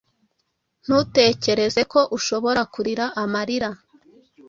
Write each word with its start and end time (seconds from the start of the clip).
Ntutekereze 0.85 1.81
ko 1.91 1.99
ushobora 2.17 2.61
kurira 2.73 3.05
amarira, 3.23 3.69